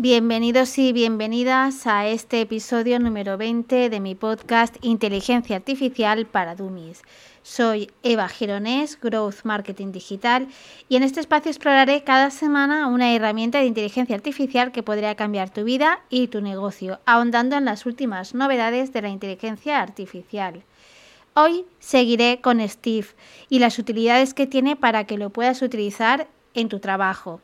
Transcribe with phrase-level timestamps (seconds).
[0.00, 7.02] Bienvenidos y bienvenidas a este episodio número 20 de mi podcast Inteligencia Artificial para Dummies.
[7.42, 10.46] Soy Eva Gironés, Growth Marketing Digital,
[10.88, 15.50] y en este espacio exploraré cada semana una herramienta de inteligencia artificial que podría cambiar
[15.50, 20.62] tu vida y tu negocio, ahondando en las últimas novedades de la inteligencia artificial.
[21.34, 23.08] Hoy seguiré con Steve
[23.48, 27.40] y las utilidades que tiene para que lo puedas utilizar en tu trabajo.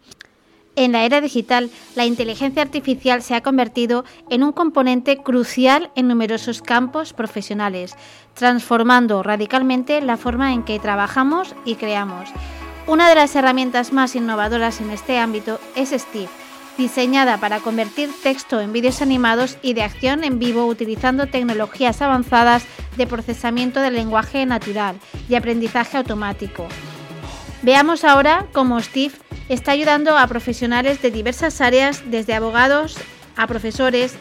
[0.77, 6.09] En la era digital, la inteligencia artificial se ha convertido en un componente crucial en
[6.09, 7.95] numerosos campos profesionales,
[8.34, 12.28] transformando radicalmente la forma en que trabajamos y creamos.
[12.88, 16.28] Una de las herramientas más innovadoras en este ámbito es Steve,
[16.77, 22.64] diseñada para convertir texto en vídeos animados y de acción en vivo utilizando tecnologías avanzadas
[22.97, 24.97] de procesamiento del lenguaje natural
[25.28, 26.67] y aprendizaje automático.
[27.62, 29.14] Veamos ahora cómo Steve
[29.48, 32.97] está ayudando a profesionales de diversas áreas, desde abogados
[33.37, 34.14] a profesores,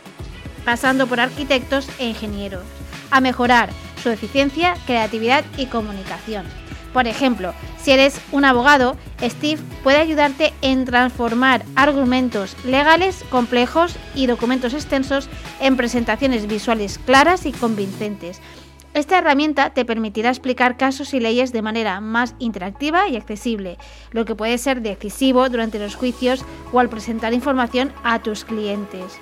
[0.66, 2.64] pasando por arquitectos e ingenieros,
[3.12, 3.70] a mejorar
[4.02, 6.46] su eficiencia, creatividad y comunicación.
[6.94, 14.28] Por ejemplo, si eres un abogado, Steve puede ayudarte en transformar argumentos legales complejos y
[14.28, 15.28] documentos extensos
[15.60, 18.40] en presentaciones visuales claras y convincentes
[18.94, 23.78] esta herramienta te permitirá explicar casos y leyes de manera más interactiva y accesible,
[24.12, 29.20] lo que puede ser decisivo durante los juicios o al presentar información a tus clientes.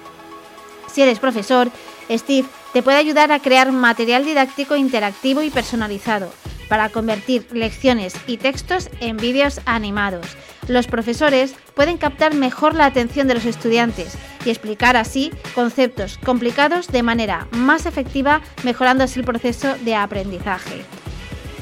[0.88, 1.72] Si eres profesor,
[2.10, 6.32] Steve te puede ayudar a crear material didáctico interactivo y personalizado
[6.72, 10.26] para convertir lecciones y textos en vídeos animados.
[10.70, 14.14] Los profesores pueden captar mejor la atención de los estudiantes
[14.46, 20.86] y explicar así conceptos complicados de manera más efectiva, mejorando así el proceso de aprendizaje.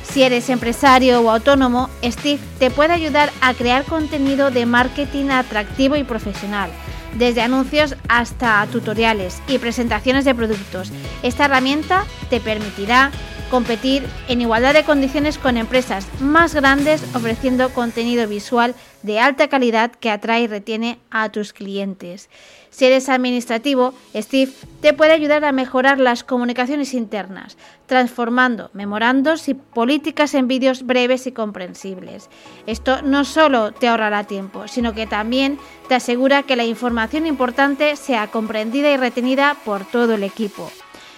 [0.03, 5.95] Si eres empresario o autónomo, Steve te puede ayudar a crear contenido de marketing atractivo
[5.95, 6.69] y profesional,
[7.15, 10.91] desde anuncios hasta tutoriales y presentaciones de productos.
[11.23, 13.09] Esta herramienta te permitirá
[13.49, 19.91] competir en igualdad de condiciones con empresas más grandes ofreciendo contenido visual de alta calidad
[19.91, 22.29] que atrae y retiene a tus clientes.
[22.69, 24.51] Si eres administrativo, Steve
[24.81, 31.25] te puede ayudar a mejorar las comunicaciones internas, transformando memorandos y políticas en vídeos breves
[31.25, 32.29] y comprensibles.
[32.67, 37.95] Esto no solo te ahorrará tiempo, sino que también te asegura que la información importante
[37.95, 40.71] sea comprendida y retenida por todo el equipo.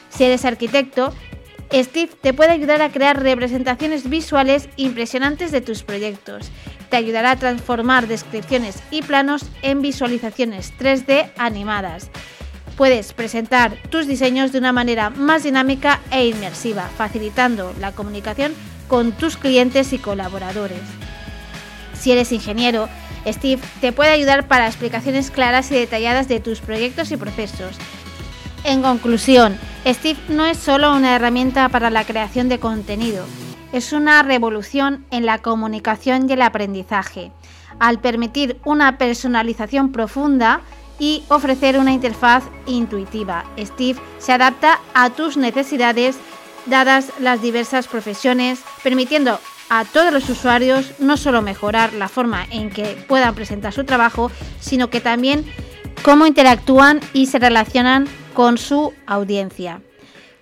[0.09, 1.13] Si eres arquitecto,
[1.73, 6.51] Steve te puede ayudar a crear representaciones visuales impresionantes de tus proyectos.
[6.89, 12.09] Te ayudará a transformar descripciones y planos en visualizaciones 3D animadas.
[12.75, 18.53] Puedes presentar tus diseños de una manera más dinámica e inmersiva, facilitando la comunicación
[18.89, 20.81] con tus clientes y colaboradores.
[21.93, 22.89] Si eres ingeniero,
[23.25, 27.77] Steve te puede ayudar para explicaciones claras y detalladas de tus proyectos y procesos
[28.63, 33.25] en conclusión, Steve no es solo una herramienta para la creación de contenido,
[33.71, 37.31] es una revolución en la comunicación y el aprendizaje,
[37.79, 40.61] al permitir una personalización profunda
[40.99, 43.45] y ofrecer una interfaz intuitiva.
[43.57, 46.17] Steve se adapta a tus necesidades
[46.67, 49.39] dadas las diversas profesiones, permitiendo
[49.69, 54.29] a todos los usuarios no solo mejorar la forma en que puedan presentar su trabajo,
[54.59, 55.45] sino que también
[56.03, 59.81] cómo interactúan y se relacionan con su audiencia.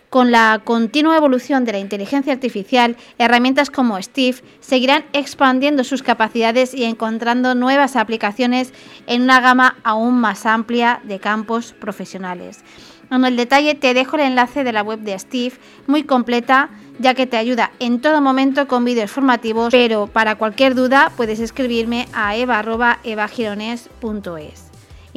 [0.10, 6.74] Con la continua evolución de la inteligencia artificial, herramientas como Steve seguirán expandiendo sus capacidades
[6.74, 8.74] y encontrando nuevas aplicaciones
[9.06, 12.64] en una gama aún más amplia de campos profesionales.
[13.12, 15.54] En el detalle te dejo el enlace de la web de Steve,
[15.86, 20.74] muy completa, ya que te ayuda en todo momento con vídeos formativos, pero para cualquier
[20.74, 24.69] duda puedes escribirme a eva.evagirones.es.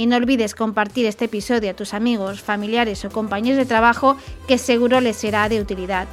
[0.02, 4.16] Y no olvides compartir este episodio a tus amigos, familiares o compañeros de trabajo
[4.48, 6.08] que seguro les será de utilidad.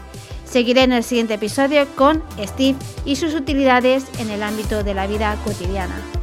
[0.45, 5.07] Seguiré en el siguiente episodio con Steve y sus utilidades en el ámbito de la
[5.07, 6.18] vida cotidiana.